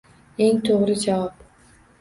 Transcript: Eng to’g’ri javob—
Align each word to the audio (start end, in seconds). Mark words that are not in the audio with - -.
Eng 0.45 0.61
to’g’ri 0.69 0.97
javob— 1.05 1.47